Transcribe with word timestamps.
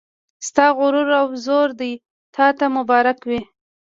ستا 0.47 0.65
غرور 0.77 1.09
او 1.21 1.27
زور 1.45 1.69
دې 1.79 1.91
تا 2.35 2.47
ته 2.57 2.65
مبارک 2.77 3.17
وي 3.29 3.41